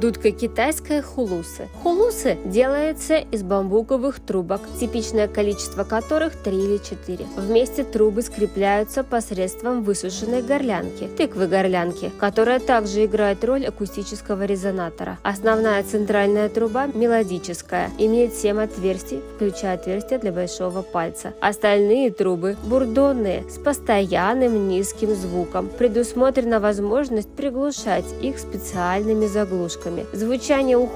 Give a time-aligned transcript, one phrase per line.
[0.00, 1.68] Дудка китайская хулусы.
[1.82, 7.26] Хулусы делаются из бамбуковых трубок, типичное количество которых 3 или 4.
[7.36, 15.18] Вместе трубы скрепляются посредством высушенной горлянки, тыквы-горлянки, которая также играет роль акустического резонатора.
[15.22, 21.34] Основная центральная труба мелодическая, имеет 7 отверстий, включая отверстие для большого пальца.
[21.40, 25.70] Остальные трубы бурдонные, с постоянным низким звуком.
[25.78, 29.83] Предусмотрена возможность приглушать их специальными заглушками.
[30.12, 30.86] Звучание у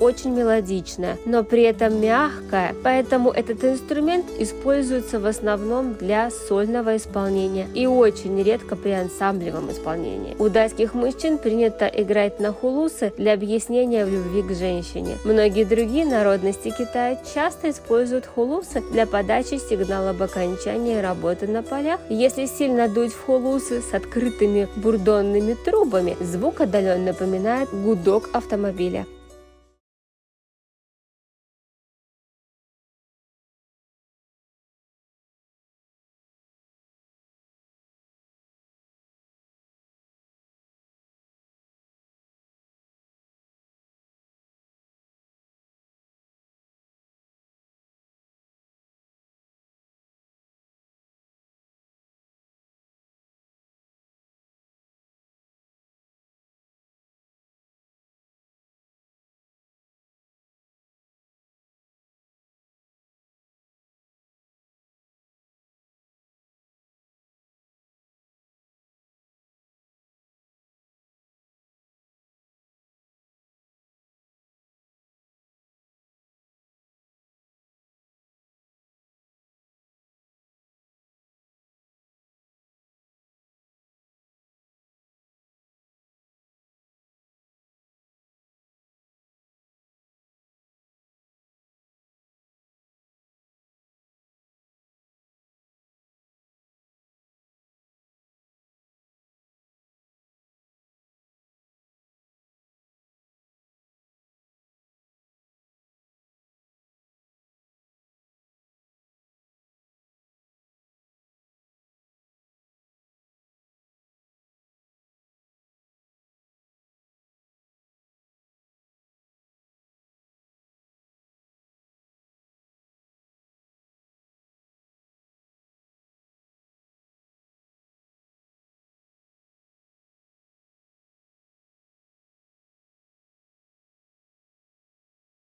[0.00, 7.66] очень мелодичное, но при этом мягкое, поэтому этот инструмент используется в основном для сольного исполнения
[7.74, 10.36] и очень редко при ансамблевом исполнении.
[10.38, 15.16] У датских мужчин принято играть на хулусы для объяснения любви к женщине.
[15.24, 22.00] Многие другие народности Китая часто используют хулусы для подачи сигнала об окончании работы на полях.
[22.08, 29.06] Если сильно дуть в хулусы с открытыми бурдонными трубами, звук отдаленно напоминает гудок автомобиля.